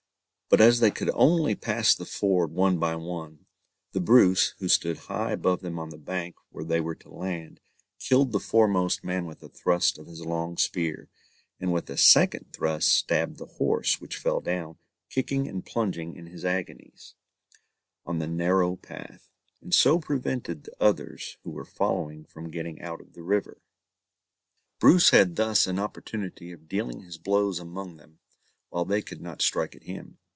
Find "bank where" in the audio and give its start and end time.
5.97-6.65